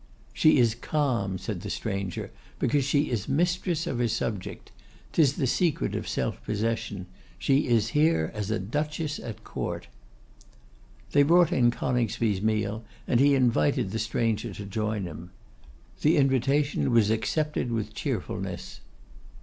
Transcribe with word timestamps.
'She 0.33 0.57
is 0.57 0.73
calm,' 0.73 1.37
said 1.37 1.61
the 1.61 1.69
stranger, 1.69 2.31
'because 2.57 2.83
she 2.83 3.11
is 3.11 3.29
mistress 3.29 3.85
of 3.85 3.99
her 3.99 4.07
subject; 4.07 4.71
'tis 5.13 5.33
the 5.35 5.45
secret 5.45 5.93
of 5.93 6.07
self 6.07 6.43
possession. 6.43 7.05
She 7.37 7.67
is 7.67 7.89
here 7.89 8.31
as 8.33 8.49
a 8.49 8.57
duchess 8.57 9.19
at 9.19 9.43
court.' 9.43 9.89
They 11.11 11.21
brought 11.21 11.51
in 11.51 11.69
Coningsby's 11.69 12.41
meal, 12.41 12.83
and 13.07 13.19
he 13.19 13.35
invited 13.35 13.91
the 13.91 13.99
stranger 13.99 14.55
to 14.55 14.65
join 14.65 15.03
him. 15.03 15.29
The 16.01 16.17
invitation 16.17 16.89
was 16.89 17.11
accepted 17.11 17.71
with 17.71 17.93
cheerfulness. 17.93 18.81